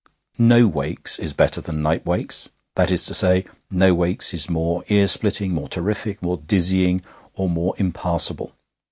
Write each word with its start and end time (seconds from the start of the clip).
No 0.39 0.67
Wakes 0.67 1.19
is 1.19 1.31
better 1.31 1.61
than 1.61 1.83
Knype 1.83 2.07
Wakes; 2.07 2.49
that 2.73 2.89
is 2.89 3.05
to 3.05 3.13
say, 3.13 3.45
no 3.69 3.93
Wakes 3.93 4.33
is 4.33 4.49
more 4.49 4.83
ear 4.87 5.05
splitting, 5.05 5.53
more 5.53 5.69
terrific, 5.69 6.23
more 6.23 6.37
dizzying, 6.37 7.03
or 7.35 7.47
more 7.47 7.75
impassable. 7.77 8.51